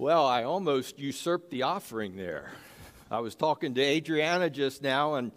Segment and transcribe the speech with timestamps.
[0.00, 2.52] Well, I almost usurped the offering there.
[3.10, 5.32] I was talking to Adriana just now, and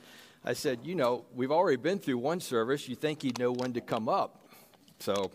[0.45, 2.87] I said, You know, we've already been through one service.
[2.87, 4.45] You think he'd know when to come up.
[4.99, 5.31] So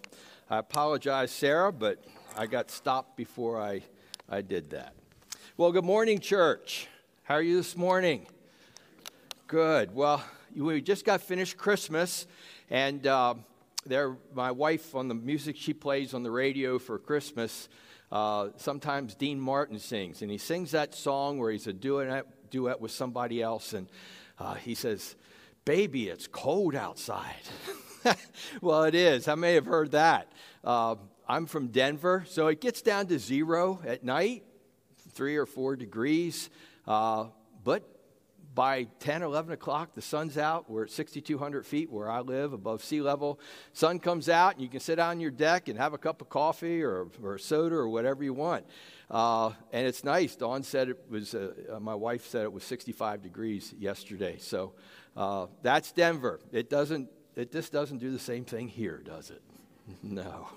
[0.48, 2.04] I apologize, Sarah, but
[2.36, 3.82] I got stopped before I,
[4.28, 4.94] I did that.
[5.56, 6.86] Well, good morning, church.
[7.24, 8.28] How are you this morning?
[9.48, 9.92] Good.
[9.92, 10.22] Well,
[10.54, 12.28] we just got finished Christmas,
[12.70, 13.34] and uh,
[13.84, 17.68] there, my wife on the music she plays on the radio for Christmas
[18.12, 22.80] uh, sometimes Dean Martin sings, and he sings that song where he's a duet, duet
[22.80, 23.88] with somebody else, and
[24.38, 25.16] uh, he says,
[25.64, 27.42] Baby, it's cold outside.
[28.60, 29.26] well, it is.
[29.26, 30.30] I may have heard that.
[30.62, 30.94] Uh,
[31.28, 34.44] I'm from Denver, so it gets down to zero at night,
[35.10, 36.50] three or four degrees.
[36.86, 37.26] Uh,
[37.64, 37.82] but
[38.56, 40.68] by 10, 11 o'clock, the sun's out.
[40.68, 43.38] We're at 6,200 feet where I live, above sea level.
[43.74, 46.30] Sun comes out, and you can sit on your deck and have a cup of
[46.30, 48.64] coffee or, or a soda or whatever you want.
[49.10, 50.34] Uh, and it's nice.
[50.36, 54.38] Dawn said it was, uh, uh, my wife said it was 65 degrees yesterday.
[54.38, 54.72] So
[55.16, 56.40] uh, that's Denver.
[56.50, 59.42] It doesn't, it just doesn't do the same thing here, does it?
[60.02, 60.48] no.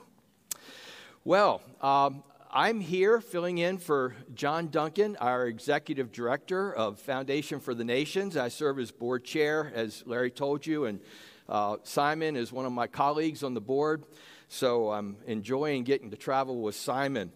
[1.25, 7.75] Well, um, I'm here filling in for John Duncan, our executive director of Foundation for
[7.75, 8.35] the Nations.
[8.35, 10.99] I serve as board chair, as Larry told you, and
[11.47, 14.03] uh, Simon is one of my colleagues on the board.
[14.47, 17.31] So I'm enjoying getting to travel with Simon.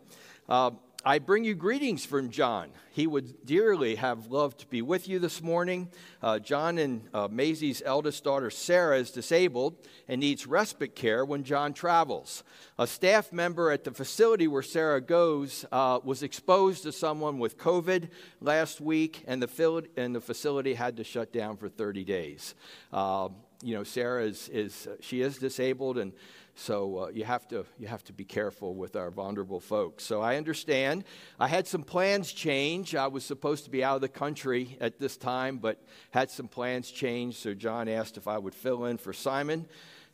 [0.49, 0.71] Uh,
[1.05, 2.69] I bring you greetings from John.
[2.91, 5.89] He would dearly have loved to be with you this morning.
[6.21, 9.75] Uh, John and uh, Maisie's eldest daughter, Sarah, is disabled
[10.07, 12.45] and needs respite care when John travels.
[12.79, 17.57] A staff member at the facility where Sarah goes uh, was exposed to someone with
[17.57, 18.07] COVID
[18.39, 22.55] last week, and the, fil- and the facility had to shut down for 30 days.
[22.93, 23.27] Uh,
[23.61, 26.13] you know, Sarah is, is she is disabled and
[26.55, 30.03] so uh, you, have to, you have to be careful with our vulnerable folks.
[30.03, 31.03] So I understand.
[31.39, 32.95] I had some plans change.
[32.95, 35.81] I was supposed to be out of the country at this time, but
[36.11, 37.37] had some plans change.
[37.37, 39.67] So John asked if I would fill in for Simon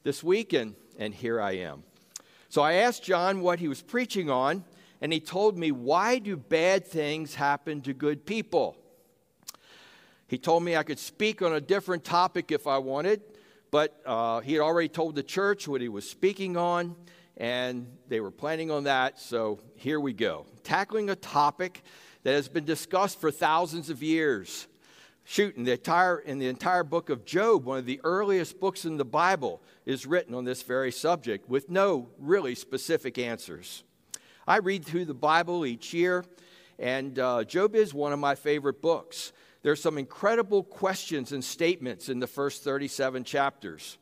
[0.03, 1.83] this week, and, and here I am.
[2.47, 4.63] So I asked John what he was preaching on,
[5.01, 8.77] and he told me, Why do bad things happen to good people?
[10.27, 13.21] He told me I could speak on a different topic if I wanted.
[13.71, 16.95] But uh, he had already told the church what he was speaking on,
[17.37, 19.19] and they were planning on that.
[19.19, 20.45] So here we go.
[20.63, 21.83] Tackling a topic
[22.23, 24.67] that has been discussed for thousands of years.
[25.23, 28.83] Shoot, in the entire, in the entire book of Job, one of the earliest books
[28.83, 33.83] in the Bible, is written on this very subject with no really specific answers.
[34.47, 36.25] I read through the Bible each year,
[36.79, 39.31] and uh, Job is one of my favorite books.
[39.61, 43.97] There's some incredible questions and statements in the first 37 chapters,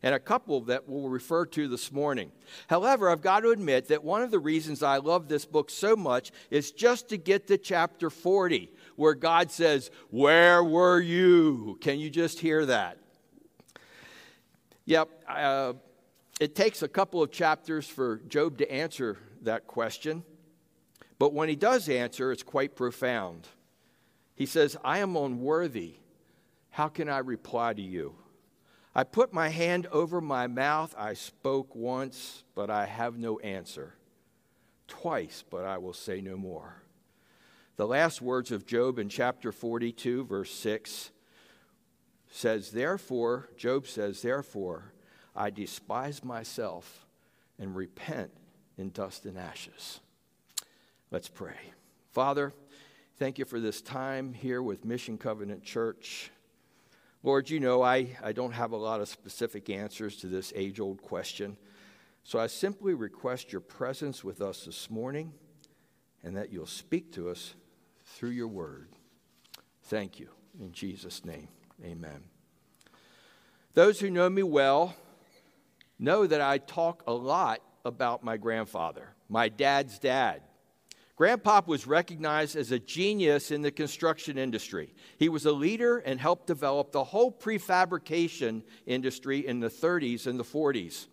[0.00, 2.30] and a couple that we'll refer to this morning.
[2.68, 5.96] However, I've got to admit that one of the reasons I love this book so
[5.96, 11.78] much is just to get to chapter 40, where God says, Where were you?
[11.80, 12.98] Can you just hear that?
[14.84, 15.08] Yep.
[15.28, 15.72] Uh,
[16.40, 20.22] it takes a couple of chapters for Job to answer that question,
[21.18, 23.48] but when he does answer, it's quite profound.
[24.42, 25.94] He says, I am unworthy.
[26.70, 28.16] How can I reply to you?
[28.92, 30.96] I put my hand over my mouth.
[30.98, 33.94] I spoke once, but I have no answer.
[34.88, 36.82] Twice, but I will say no more.
[37.76, 41.12] The last words of Job in chapter 42, verse 6
[42.28, 44.92] says, Therefore, Job says, Therefore,
[45.36, 47.06] I despise myself
[47.60, 48.32] and repent
[48.76, 50.00] in dust and ashes.
[51.12, 51.74] Let's pray.
[52.10, 52.52] Father,
[53.18, 56.30] Thank you for this time here with Mission Covenant Church.
[57.22, 60.80] Lord, you know I, I don't have a lot of specific answers to this age
[60.80, 61.58] old question.
[62.24, 65.34] So I simply request your presence with us this morning
[66.24, 67.54] and that you'll speak to us
[68.04, 68.88] through your word.
[69.84, 70.30] Thank you.
[70.58, 71.48] In Jesus' name,
[71.84, 72.24] amen.
[73.74, 74.96] Those who know me well
[75.98, 80.42] know that I talk a lot about my grandfather, my dad's dad.
[81.18, 84.94] Grandpop was recognized as a genius in the construction industry.
[85.18, 90.40] He was a leader and helped develop the whole prefabrication industry in the 30s and
[90.40, 91.08] the 40s.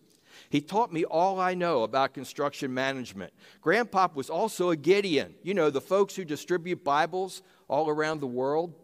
[0.48, 3.32] He taught me all I know about construction management.
[3.62, 8.26] Grandpop was also a Gideon, you know, the folks who distribute Bibles all around the
[8.26, 8.74] world.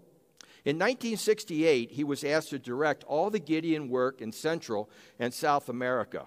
[0.66, 5.68] In 1968, he was asked to direct all the Gideon work in Central and South
[5.68, 6.26] America.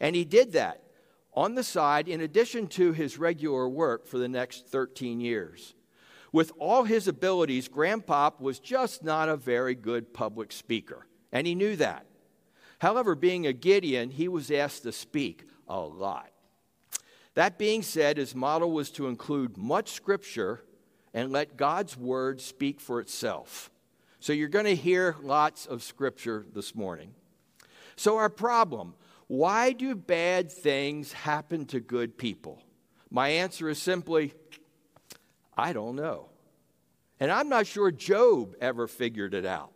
[0.00, 0.83] And he did that
[1.34, 5.74] on the side in addition to his regular work for the next 13 years.
[6.32, 11.54] With all his abilities, Grandpop was just not a very good public speaker, and he
[11.54, 12.06] knew that.
[12.80, 16.30] However, being a Gideon, he was asked to speak a lot.
[17.34, 20.64] That being said, his model was to include much scripture
[21.12, 23.70] and let God's word speak for itself.
[24.20, 27.14] So you're going to hear lots of scripture this morning.
[27.96, 28.94] So, our problem
[29.26, 32.62] why do bad things happen to good people?
[33.10, 34.34] My answer is simply
[35.56, 36.30] I don't know.
[37.20, 39.70] And I'm not sure Job ever figured it out.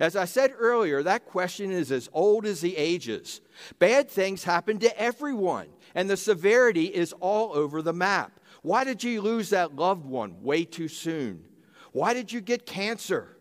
[0.00, 3.40] As I said earlier, that question is as old as the ages.
[3.78, 8.40] Bad things happen to everyone, and the severity is all over the map.
[8.62, 11.44] Why did you lose that loved one way too soon?
[11.92, 13.36] Why did you get cancer?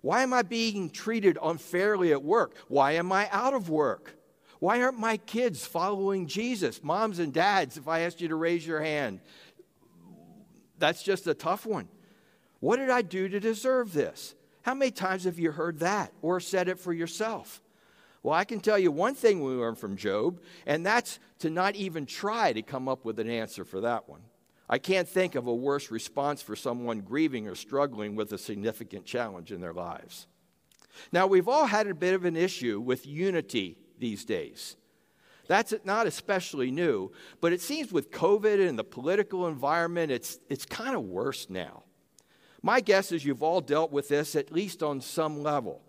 [0.00, 2.56] Why am I being treated unfairly at work?
[2.68, 4.17] Why am I out of work?
[4.60, 6.82] Why aren't my kids following Jesus?
[6.82, 9.20] Moms and dads, if I asked you to raise your hand,
[10.78, 11.88] that's just a tough one.
[12.60, 14.34] What did I do to deserve this?
[14.62, 17.62] How many times have you heard that or said it for yourself?
[18.22, 21.76] Well, I can tell you one thing we learned from Job, and that's to not
[21.76, 24.22] even try to come up with an answer for that one.
[24.68, 29.06] I can't think of a worse response for someone grieving or struggling with a significant
[29.06, 30.26] challenge in their lives.
[31.12, 34.76] Now, we've all had a bit of an issue with unity these days.
[35.48, 37.10] That's not especially new,
[37.40, 41.84] but it seems with COVID and the political environment, it's, it's kind of worse now.
[42.62, 45.82] My guess is you've all dealt with this at least on some level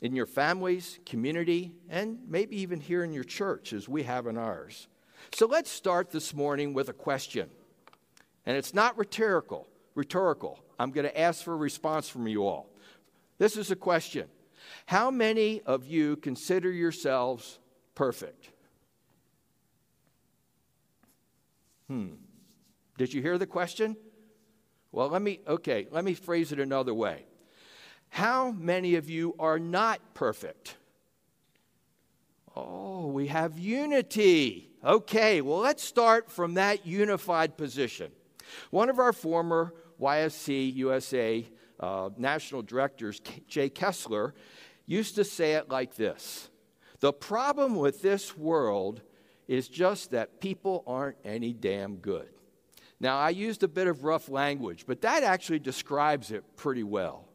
[0.00, 4.36] in your families, community, and maybe even here in your church as we have in
[4.36, 4.88] ours.
[5.32, 7.48] So let's start this morning with a question.
[8.44, 10.58] And it's not rhetorical, rhetorical.
[10.78, 12.68] I'm going to ask for a response from you all.
[13.38, 14.26] This is a question.
[14.86, 17.58] How many of you consider yourselves
[17.94, 18.50] perfect?
[21.88, 22.14] Hmm.
[22.98, 23.96] Did you hear the question?
[24.92, 27.24] Well, let me, okay, let me phrase it another way.
[28.10, 30.76] How many of you are not perfect?
[32.54, 34.70] Oh, we have unity.
[34.84, 38.12] Okay, well, let's start from that unified position.
[38.70, 41.48] One of our former YFC USA
[41.82, 44.34] uh, national directors, Jay Kessler,
[44.86, 46.48] used to say it like this
[47.00, 49.02] The problem with this world
[49.48, 52.28] is just that people aren't any damn good.
[53.00, 57.26] Now, I used a bit of rough language, but that actually describes it pretty well.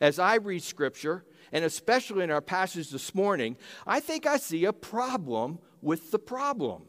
[0.00, 4.64] As I read Scripture, and especially in our passage this morning, I think I see
[4.64, 6.84] a problem with the problem.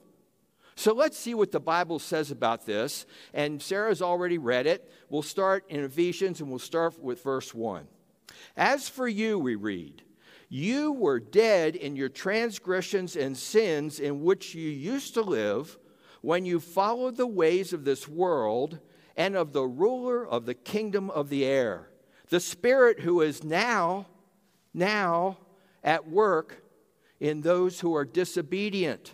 [0.76, 3.06] So let's see what the Bible says about this.
[3.34, 4.90] And Sarah's already read it.
[5.10, 7.88] We'll start in Ephesians and we'll start with verse 1.
[8.58, 10.04] As for you, we read,
[10.50, 15.78] you were dead in your transgressions and sins in which you used to live
[16.22, 18.80] when you followed the ways of this world
[19.18, 21.90] and of the ruler of the kingdom of the air,
[22.30, 24.08] the spirit who is now,
[24.74, 25.38] now
[25.84, 26.64] at work
[27.20, 29.14] in those who are disobedient.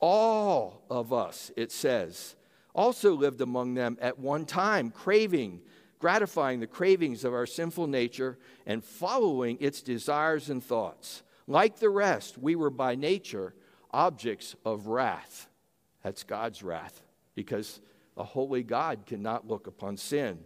[0.00, 2.36] All of us, it says,
[2.74, 5.60] also lived among them at one time, craving,
[5.98, 11.22] gratifying the cravings of our sinful nature and following its desires and thoughts.
[11.46, 13.54] Like the rest, we were by nature
[13.90, 15.48] objects of wrath.
[16.02, 17.02] That's God's wrath
[17.34, 17.80] because
[18.16, 20.38] a holy God cannot look upon sin.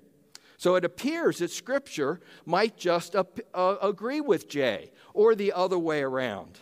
[0.56, 3.24] So it appears that Scripture might just uh,
[3.82, 6.60] agree with Jay or the other way around.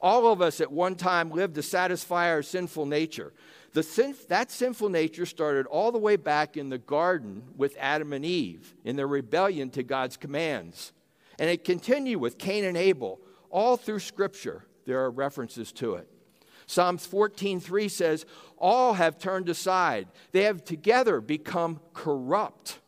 [0.00, 3.32] All of us at one time lived to satisfy our sinful nature.
[3.80, 8.24] Sin, that sinful nature started all the way back in the garden with Adam and
[8.24, 10.92] Eve in their rebellion to God's commands.
[11.38, 13.20] And it continued with Cain and Abel.
[13.50, 16.08] All through Scripture, there are references to it.
[16.66, 18.24] Psalms 14:3 says,
[18.58, 22.78] "All have turned aside; they have together become corrupt.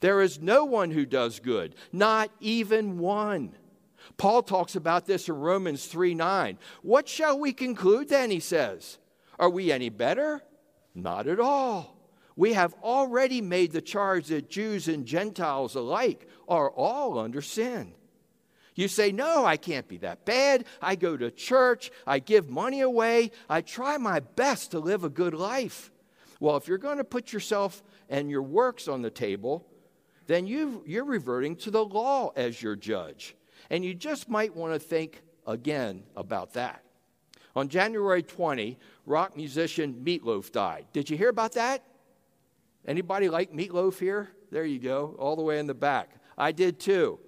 [0.00, 3.56] There is no one who does good, not even one."
[4.18, 6.58] Paul talks about this in Romans 3:9.
[6.82, 8.98] What shall we conclude then, he says?
[9.38, 10.42] Are we any better?
[10.94, 11.96] Not at all.
[12.36, 17.94] We have already made the charge that Jews and Gentiles alike are all under sin.
[18.74, 20.66] You say, No, I can't be that bad.
[20.80, 25.08] I go to church, I give money away, I try my best to live a
[25.08, 25.90] good life.
[26.40, 29.66] Well, if you're going to put yourself and your works on the table,
[30.26, 33.34] then you, you're reverting to the law as your judge.
[33.70, 36.82] And you just might want to think again about that.
[37.54, 40.86] On January 20, rock musician Meatloaf died.
[40.92, 41.82] Did you hear about that?
[42.86, 44.28] Anybody like Meatloaf here?
[44.50, 46.10] There you go, all the way in the back.
[46.38, 47.18] I did too.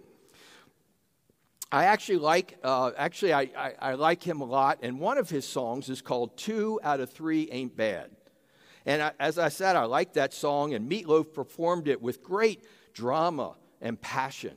[1.71, 5.29] I actually like, uh, actually, I, I, I, like him a lot, and one of
[5.29, 8.11] his songs is called Two Out of Three Ain't Bad.
[8.87, 12.65] And I, as I said, I like that song, and Meatloaf performed it with great
[12.95, 14.57] drama and passion.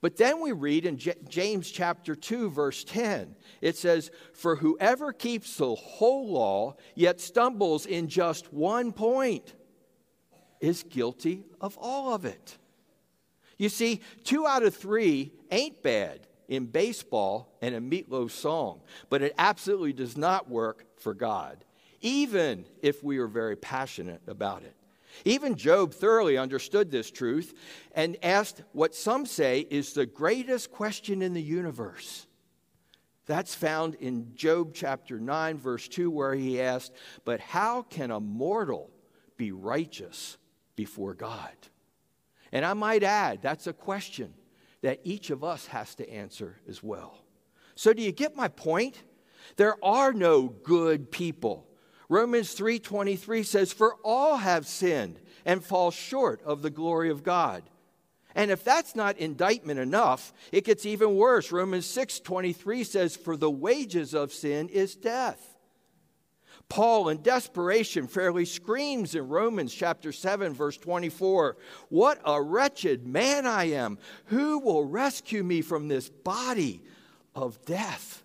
[0.00, 5.12] But then we read in J- James chapter 2, verse 10, it says, For whoever
[5.12, 9.54] keeps the whole law, yet stumbles in just one point,
[10.60, 12.56] is guilty of all of it.
[13.58, 18.80] You see, two out of three ain't bad in baseball and a meatloaf song,
[19.10, 21.64] but it absolutely does not work for God,
[22.00, 24.74] even if we are very passionate about it.
[25.24, 27.54] Even Job thoroughly understood this truth
[27.92, 32.26] and asked what some say is the greatest question in the universe.
[33.26, 36.92] That's found in Job chapter 9, verse 2, where he asked,
[37.24, 38.90] But how can a mortal
[39.36, 40.36] be righteous
[40.74, 41.52] before God?
[42.50, 44.34] And I might add, that's a question
[44.82, 47.22] that each of us has to answer as well.
[47.74, 49.02] So, do you get my point?
[49.56, 51.66] There are no good people.
[52.10, 57.62] Romans 3:23 says for all have sinned and fall short of the glory of God.
[58.34, 61.52] And if that's not indictment enough, it gets even worse.
[61.52, 65.56] Romans 6:23 says for the wages of sin is death.
[66.68, 71.56] Paul, in desperation, fairly screams in Romans chapter 7, verse 24
[71.90, 73.98] What a wretched man I am!
[74.26, 76.82] Who will rescue me from this body
[77.36, 78.19] of death?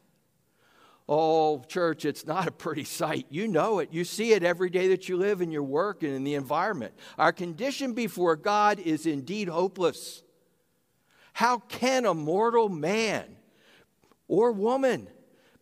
[1.07, 3.27] Oh, church, it's not a pretty sight.
[3.29, 3.93] You know it.
[3.93, 6.93] You see it every day that you live in your work and in the environment.
[7.17, 10.24] Our condition before God is indeed hopeless.
[11.33, 13.35] How can a mortal man
[14.27, 15.07] or woman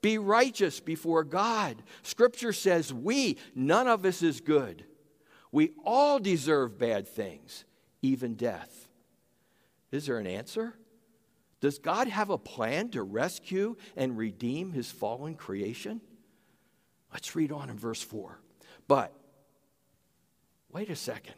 [0.04, 1.82] be righteous before God.
[2.04, 4.86] Scripture says we, none of us is good.
[5.52, 7.64] We all deserve bad things,
[8.04, 8.88] even death.
[9.92, 10.76] Is there an answer?
[11.64, 16.02] Does God have a plan to rescue and redeem his fallen creation?
[17.14, 18.38] Let's read on in verse 4.
[18.86, 19.14] But,
[20.74, 21.36] wait a second.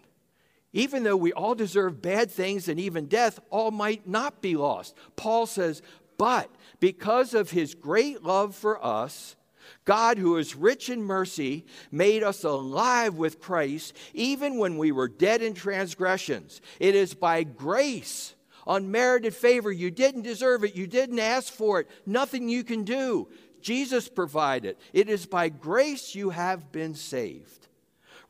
[0.73, 4.95] Even though we all deserve bad things and even death, all might not be lost.
[5.15, 5.83] Paul says,
[6.17, 9.35] but because of his great love for us,
[9.83, 15.07] God, who is rich in mercy, made us alive with Christ even when we were
[15.07, 16.61] dead in transgressions.
[16.79, 18.34] It is by grace,
[18.67, 19.71] unmerited favor.
[19.71, 23.27] You didn't deserve it, you didn't ask for it, nothing you can do.
[23.61, 24.77] Jesus provided.
[24.93, 27.67] It is by grace you have been saved.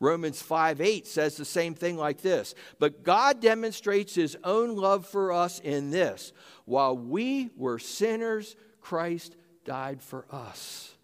[0.00, 5.06] Romans 5 8 says the same thing like this But God demonstrates his own love
[5.06, 6.32] for us in this
[6.64, 10.95] while we were sinners, Christ died for us.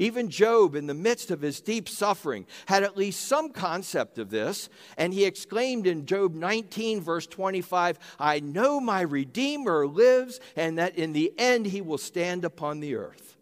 [0.00, 4.30] Even Job, in the midst of his deep suffering, had at least some concept of
[4.30, 10.78] this, and he exclaimed in Job 19, verse 25, I know my Redeemer lives, and
[10.78, 13.36] that in the end he will stand upon the earth.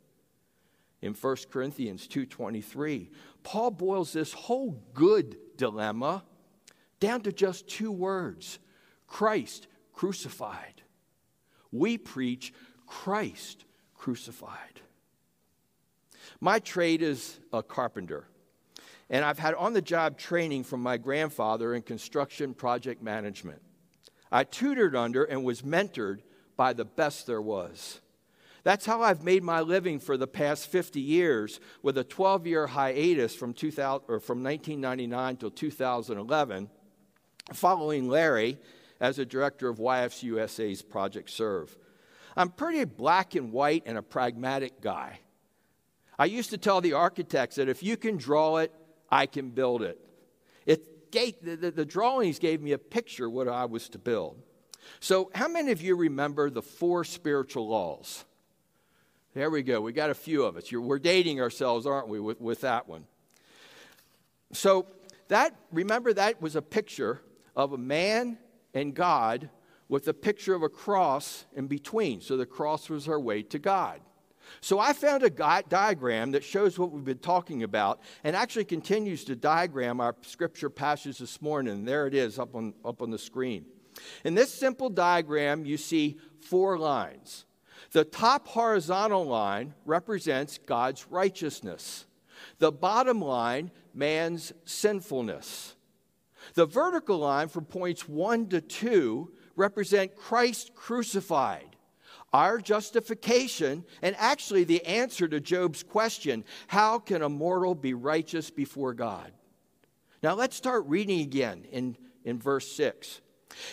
[1.00, 3.12] In 1 Corinthians 2:23,
[3.44, 6.24] Paul boils this whole good dilemma
[6.98, 8.58] down to just two words
[9.06, 10.82] Christ crucified.
[11.70, 12.52] We preach
[12.84, 14.80] Christ crucified.
[16.40, 18.28] My trade is a carpenter,
[19.10, 23.60] and I've had on the job training from my grandfather in construction project management.
[24.30, 26.20] I tutored under and was mentored
[26.56, 28.00] by the best there was.
[28.62, 32.66] That's how I've made my living for the past 50 years with a 12 year
[32.66, 36.68] hiatus from, 2000, or from 1999 till 2011,
[37.52, 38.58] following Larry
[39.00, 41.76] as a director of YFCUSA's Project Serve.
[42.36, 45.20] I'm pretty black and white and a pragmatic guy.
[46.18, 48.72] I used to tell the architects that if you can draw it,
[49.10, 49.98] I can build it.
[50.66, 54.36] it gave, the, the drawings gave me a picture what I was to build.
[55.00, 58.24] So, how many of you remember the four spiritual laws?
[59.34, 59.80] There we go.
[59.80, 60.72] We got a few of us.
[60.72, 63.04] You're, we're dating ourselves, aren't we, with, with that one?
[64.52, 64.86] So,
[65.28, 67.20] that, remember, that was a picture
[67.54, 68.38] of a man
[68.74, 69.50] and God
[69.88, 72.20] with a picture of a cross in between.
[72.20, 74.00] So the cross was our way to God.
[74.60, 78.64] So I found a di- diagram that shows what we've been talking about and actually
[78.64, 81.84] continues to diagram our scripture passage this morning.
[81.84, 83.66] There it is up on, up on the screen.
[84.24, 87.44] In this simple diagram, you see four lines.
[87.92, 92.06] The top horizontal line represents God's righteousness.
[92.58, 95.74] The bottom line, man's sinfulness.
[96.54, 101.67] The vertical line from points 1 to 2 represent Christ crucified,
[102.32, 108.50] our justification, and actually the answer to Job's question how can a mortal be righteous
[108.50, 109.32] before God?
[110.22, 113.20] Now let's start reading again in, in verse 6.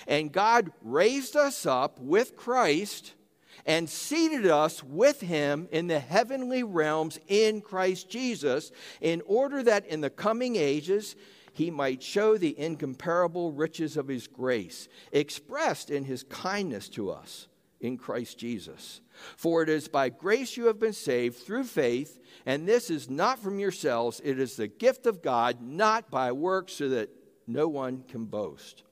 [0.08, 3.14] And God raised us up with Christ
[3.66, 8.72] and seated us with him in the heavenly realms in Christ Jesus,
[9.02, 11.16] in order that in the coming ages
[11.54, 17.48] he might show the incomparable riches of his grace, expressed in his kindness to us
[17.79, 19.01] in Christ Jesus.
[19.38, 23.39] For it is by grace you have been saved through faith, and this is not
[23.39, 27.10] from yourselves, it is the gift of God, not by works, so that
[27.48, 28.84] no one can boast.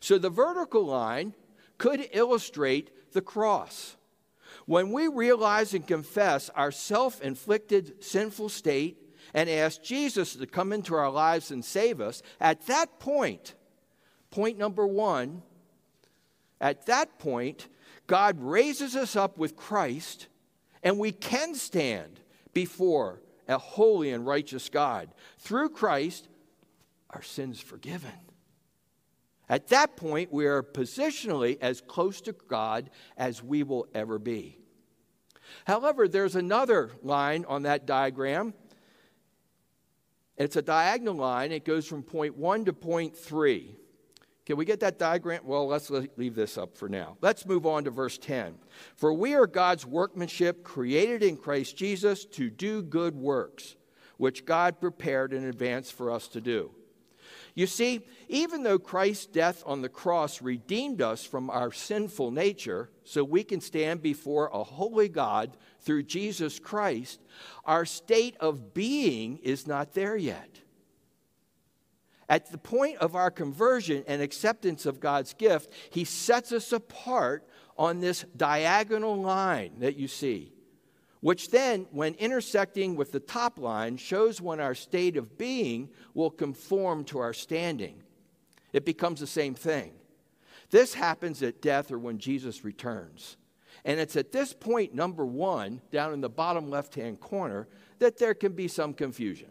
[0.00, 1.34] So the vertical line
[1.78, 3.96] could illustrate the cross.
[4.66, 8.98] When we realize and confess our self inflicted sinful state
[9.34, 13.54] and ask Jesus to come into our lives and save us, at that point,
[14.30, 15.42] point number one,
[16.60, 17.68] at that point,
[18.06, 20.28] God raises us up with Christ
[20.82, 22.20] and we can stand
[22.52, 25.08] before a holy and righteous God.
[25.38, 26.28] Through Christ,
[27.10, 28.12] our sins forgiven.
[29.48, 34.58] At that point, we are positionally as close to God as we will ever be.
[35.66, 38.54] However, there's another line on that diagram.
[40.36, 41.52] It's a diagonal line.
[41.52, 43.76] It goes from point one to point three.
[44.46, 45.42] Can we get that diagram?
[45.44, 47.16] Well, let's leave this up for now.
[47.20, 48.54] Let's move on to verse 10.
[48.94, 53.74] For we are God's workmanship, created in Christ Jesus to do good works,
[54.18, 56.70] which God prepared in advance for us to do.
[57.56, 62.90] You see, even though Christ's death on the cross redeemed us from our sinful nature
[63.02, 67.20] so we can stand before a holy God through Jesus Christ,
[67.64, 70.60] our state of being is not there yet.
[72.28, 77.48] At the point of our conversion and acceptance of God's gift, He sets us apart
[77.78, 80.52] on this diagonal line that you see
[81.26, 86.30] which then, when intersecting with the top line, shows when our state of being will
[86.30, 88.00] conform to our standing.
[88.72, 89.94] It becomes the same thing.
[90.70, 93.38] This happens at death or when Jesus returns.
[93.84, 97.66] And it's at this point, number one, down in the bottom left hand corner,
[97.98, 99.50] that there can be some confusion.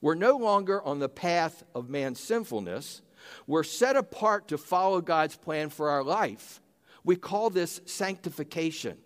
[0.00, 3.02] We're no longer on the path of man's sinfulness.
[3.46, 6.60] We're set apart to follow God's plan for our life.
[7.04, 8.98] We call this sanctification.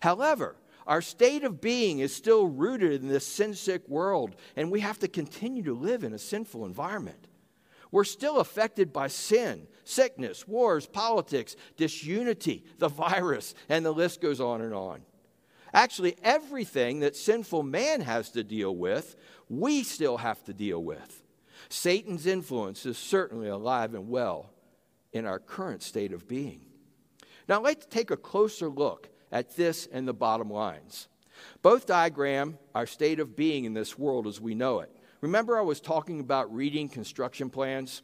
[0.00, 0.56] However,
[0.86, 4.98] our state of being is still rooted in this sin sick world, and we have
[5.00, 7.28] to continue to live in a sinful environment.
[7.90, 14.40] We're still affected by sin, sickness, wars, politics, disunity, the virus, and the list goes
[14.40, 15.02] on and on.
[15.76, 19.14] Actually, everything that sinful man has to deal with,
[19.50, 21.22] we still have to deal with.
[21.68, 24.54] Satan's influence is certainly alive and well
[25.12, 26.62] in our current state of being.
[27.46, 31.08] Now, let's take a closer look at this and the bottom lines.
[31.60, 34.90] Both diagram our state of being in this world as we know it.
[35.20, 38.00] Remember, I was talking about reading construction plans?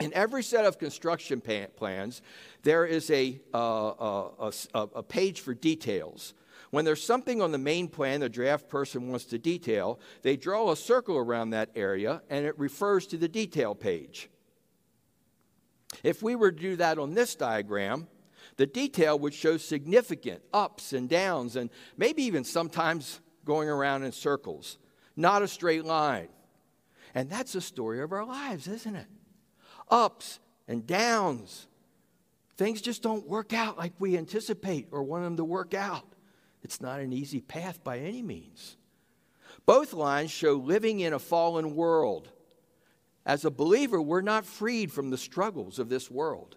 [0.00, 2.20] In every set of construction plans,
[2.64, 6.34] there is a, uh, uh a, a page for details.
[6.70, 10.70] When there's something on the main plan the draft person wants to detail, they draw
[10.70, 14.30] a circle around that area and it refers to the detail page.
[16.04, 18.06] If we were to do that on this diagram,
[18.56, 24.12] the detail would show significant ups and downs, and maybe even sometimes going around in
[24.12, 24.78] circles,
[25.16, 26.28] not a straight line.
[27.14, 29.06] And that's the story of our lives, isn't it?
[29.88, 31.66] Ups and downs.
[32.56, 36.09] Things just don't work out like we anticipate or want them to work out.
[36.62, 38.76] It's not an easy path by any means.
[39.66, 42.30] Both lines show living in a fallen world.
[43.26, 46.56] As a believer, we're not freed from the struggles of this world,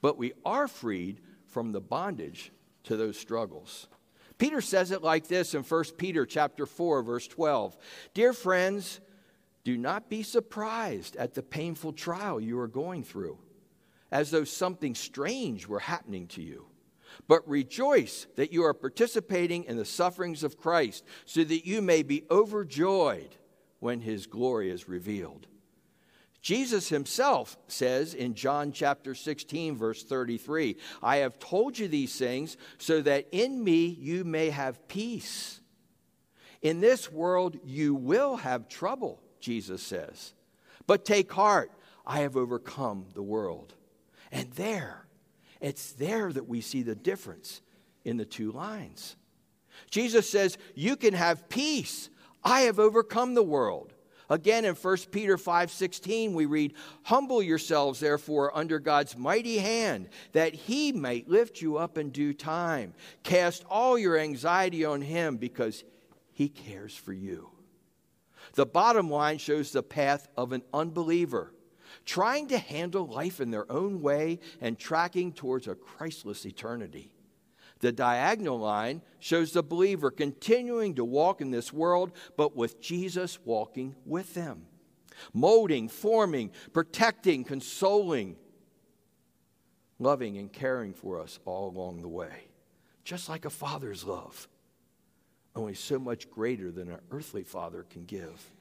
[0.00, 2.52] but we are freed from the bondage
[2.84, 3.88] to those struggles.
[4.38, 7.76] Peter says it like this in 1 Peter chapter 4 verse 12.
[8.14, 9.00] Dear friends,
[9.64, 13.38] do not be surprised at the painful trial you are going through,
[14.10, 16.66] as though something strange were happening to you.
[17.26, 22.02] But rejoice that you are participating in the sufferings of Christ, so that you may
[22.02, 23.36] be overjoyed
[23.80, 25.46] when his glory is revealed.
[26.40, 32.56] Jesus himself says in John chapter 16, verse 33, I have told you these things
[32.78, 35.60] so that in me you may have peace.
[36.62, 40.32] In this world you will have trouble, Jesus says.
[40.86, 41.72] But take heart,
[42.06, 43.74] I have overcome the world.
[44.30, 45.07] And there,
[45.60, 47.60] it's there that we see the difference
[48.04, 49.16] in the two lines.
[49.90, 52.10] Jesus says, You can have peace.
[52.42, 53.94] I have overcome the world.
[54.30, 60.54] Again, in 1 Peter 5:16, we read, "Humble yourselves therefore under God's mighty hand, that
[60.54, 62.92] he might lift you up in due time.
[63.22, 65.82] Cast all your anxiety on him because
[66.30, 67.50] he cares for you."
[68.54, 71.54] The bottom line shows the path of an unbeliever,
[72.08, 77.12] trying to handle life in their own way and tracking towards a Christless eternity.
[77.80, 83.38] The diagonal line shows the believer continuing to walk in this world, but with Jesus
[83.44, 84.66] walking with them.
[85.34, 88.36] molding, forming, protecting, consoling,
[89.98, 92.44] loving, and caring for us all along the way,
[93.02, 94.46] just like a father's love,
[95.56, 98.52] only so much greater than an earthly father can give.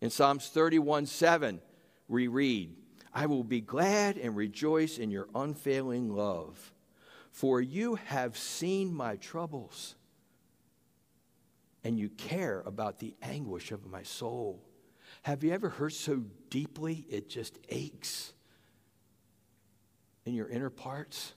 [0.00, 1.60] In Psalms 31 7,
[2.08, 2.74] we read,
[3.12, 6.72] I will be glad and rejoice in your unfailing love,
[7.30, 9.94] for you have seen my troubles,
[11.82, 14.62] and you care about the anguish of my soul.
[15.22, 18.32] Have you ever hurt so deeply it just aches
[20.24, 21.34] in your inner parts?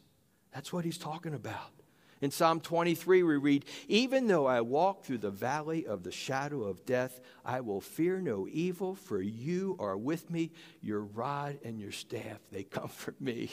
[0.54, 1.79] That's what he's talking about.
[2.22, 6.64] In Psalm 23, we read, Even though I walk through the valley of the shadow
[6.64, 10.52] of death, I will fear no evil, for you are with me.
[10.82, 13.50] Your rod and your staff, they comfort me.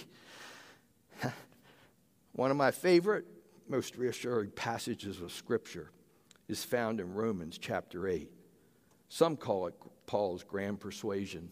[2.33, 3.25] One of my favorite,
[3.69, 5.91] most reassuring passages of Scripture
[6.49, 8.31] is found in Romans chapter 8.
[9.09, 9.75] Some call it
[10.07, 11.51] Paul's grand persuasion.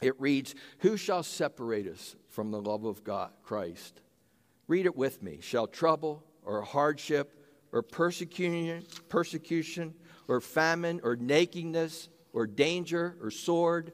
[0.00, 4.00] It reads, Who shall separate us from the love of God, Christ?
[4.68, 5.38] Read it with me.
[5.40, 7.34] Shall trouble or hardship
[7.72, 9.94] or persecution, persecution
[10.28, 13.92] or famine or nakedness or danger or sword?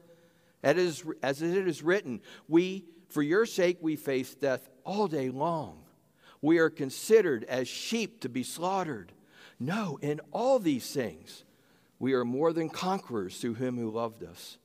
[0.61, 5.83] As it is written, we, for your sake, we face death all day long.
[6.41, 9.11] We are considered as sheep to be slaughtered.
[9.59, 11.45] No, in all these things,
[11.97, 14.57] we are more than conquerors through him who loved us.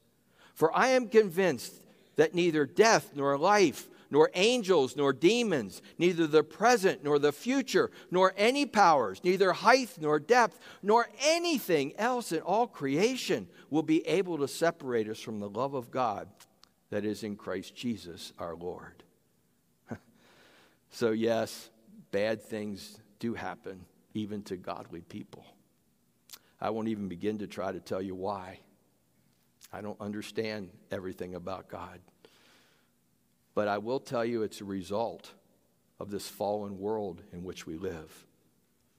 [0.54, 1.80] For I am convinced
[2.16, 7.90] that neither death nor life, nor angels, nor demons, neither the present nor the future,
[8.10, 14.06] nor any powers, neither height nor depth, nor anything else in all creation will be
[14.06, 16.28] able to separate us from the love of God
[16.90, 19.04] that is in Christ Jesus our Lord.
[20.90, 21.70] so, yes,
[22.10, 25.44] bad things do happen, even to godly people.
[26.60, 28.58] I won't even begin to try to tell you why.
[29.72, 32.00] I don't understand everything about God.
[33.60, 35.34] But I will tell you it's a result
[35.98, 38.26] of this fallen world in which we live.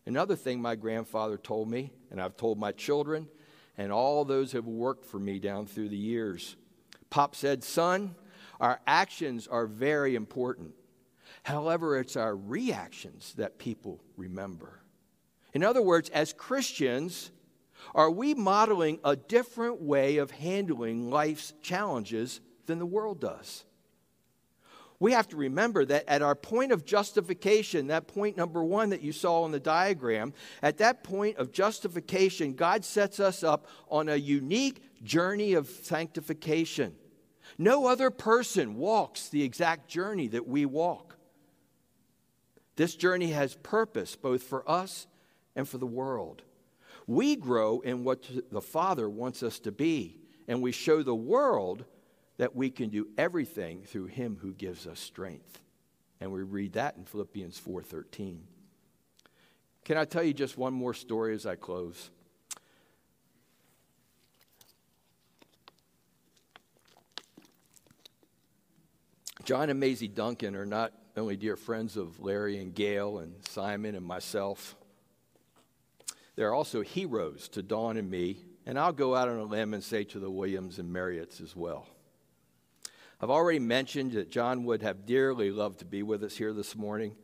[0.05, 3.27] Another thing my grandfather told me, and I've told my children,
[3.75, 6.57] and all those who have worked for me down through the years.
[7.09, 8.13] Pop said, Son,
[8.59, 10.75] our actions are very important.
[11.41, 14.83] However, it's our reactions that people remember.
[15.55, 17.31] In other words, as Christians,
[17.95, 23.65] are we modeling a different way of handling life's challenges than the world does?
[25.01, 29.01] We have to remember that at our point of justification, that point number one that
[29.01, 34.07] you saw in the diagram, at that point of justification, God sets us up on
[34.07, 36.93] a unique journey of sanctification.
[37.57, 41.17] No other person walks the exact journey that we walk.
[42.75, 45.07] This journey has purpose both for us
[45.55, 46.43] and for the world.
[47.07, 51.85] We grow in what the Father wants us to be, and we show the world
[52.41, 55.61] that we can do everything through him who gives us strength.
[56.19, 58.47] And we read that in Philippians 4:13.
[59.85, 62.09] Can I tell you just one more story as I close?
[69.43, 73.93] John and Maisie Duncan are not only dear friends of Larry and Gail and Simon
[73.93, 74.75] and myself,
[76.35, 79.83] they're also heroes to Dawn and me, and I'll go out on a limb and
[79.83, 81.87] say to the Williams and Marriotts as well.
[83.21, 86.75] I've already mentioned that John would have dearly loved to be with us here this
[86.75, 87.15] morning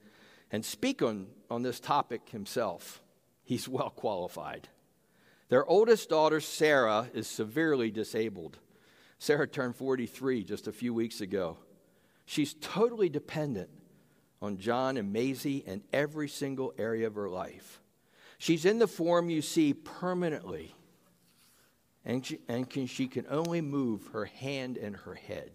[0.52, 3.02] and speak on, on this topic himself.
[3.44, 4.70] He's well qualified.
[5.50, 8.60] Their oldest daughter, Sarah, is severely disabled.
[9.18, 11.58] Sarah turned 43 just a few weeks ago.
[12.26, 13.70] She's totally dependent
[14.40, 17.82] on John and Maisie in every single area of her life.
[18.38, 20.76] She's in the form you see permanently,
[22.06, 25.50] and, she, and can, she can only move her hand and her head.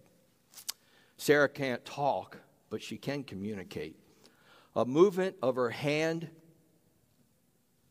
[1.22, 2.36] Sarah can't talk,
[2.68, 3.94] but she can communicate.
[4.74, 6.28] A movement of her hand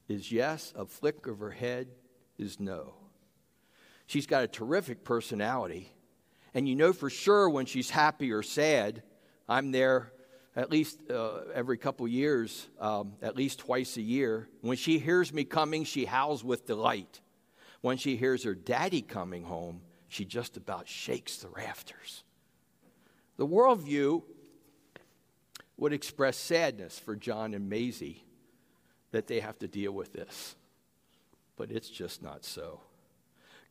[0.10, 1.88] is yes, a flick of her head
[2.38, 2.94] is no.
[4.06, 5.94] She's got a terrific personality,
[6.54, 9.02] and you know for sure when she's happy or sad.
[9.48, 10.12] I'm there
[10.54, 14.50] at least uh, every couple years, um, at least twice a year.
[14.60, 17.22] When she hears me coming, she howls with delight.
[17.80, 22.26] When she hears her daddy coming home, she just about shakes the rafters.
[23.42, 24.22] The worldview
[25.76, 28.24] would express sadness for John and Maisie
[29.10, 30.56] that they have to deal with this.
[31.56, 32.82] But it's just not so.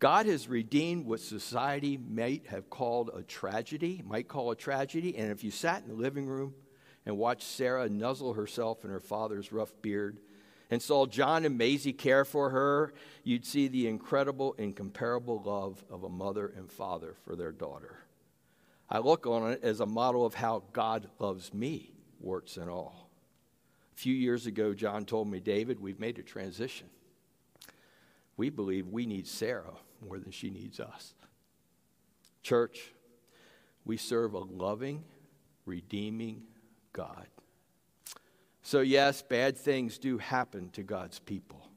[0.00, 5.16] God has redeemed what society might have called a tragedy, might call a tragedy.
[5.16, 6.52] And if you sat in the living room
[7.06, 10.18] and watched Sarah nuzzle herself in her father's rough beard
[10.68, 16.02] and saw John and Maisie care for her, you'd see the incredible, incomparable love of
[16.02, 18.00] a mother and father for their daughter.
[18.90, 23.08] I look on it as a model of how God loves me, warts and all.
[23.94, 26.88] A few years ago, John told me, David, we've made a transition.
[28.36, 31.14] We believe we need Sarah more than she needs us.
[32.42, 32.92] Church,
[33.84, 35.04] we serve a loving,
[35.66, 36.42] redeeming
[36.92, 37.26] God.
[38.62, 41.68] So, yes, bad things do happen to God's people.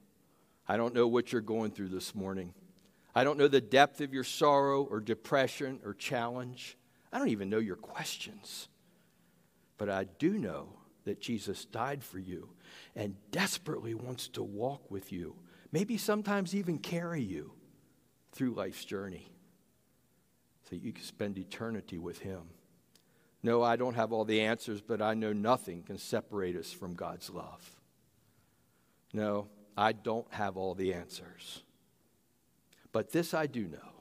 [0.66, 2.54] I don't know what you're going through this morning.
[3.14, 6.76] I don't know the depth of your sorrow or depression or challenge.
[7.14, 8.68] I don't even know your questions.
[9.78, 10.70] But I do know
[11.04, 12.50] that Jesus died for you
[12.96, 15.36] and desperately wants to walk with you,
[15.70, 17.52] maybe sometimes even carry you
[18.32, 19.30] through life's journey
[20.68, 22.42] so you can spend eternity with Him.
[23.42, 26.94] No, I don't have all the answers, but I know nothing can separate us from
[26.94, 27.80] God's love.
[29.12, 31.62] No, I don't have all the answers.
[32.90, 33.93] But this I do know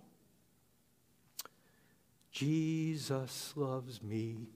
[2.33, 4.47] Jesus loves me,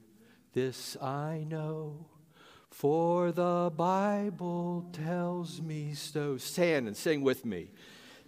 [0.53, 2.07] this I know,
[2.71, 6.37] for the Bible tells me so.
[6.37, 7.69] Stand and sing with me.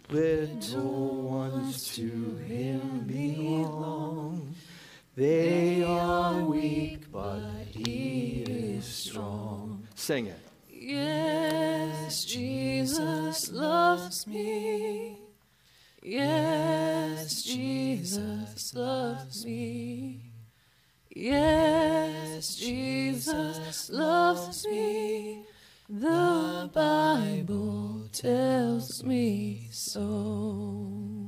[0.08, 4.54] Little ones to him belong.
[5.16, 9.88] They are weak, but he is strong.
[9.96, 10.40] Sing it.
[10.70, 15.19] Yes, Jesus loves me.
[16.02, 20.32] Yes, Jesus loves me.
[21.14, 25.44] Yes, Jesus loves me.
[25.90, 31.19] The Bible tells me so.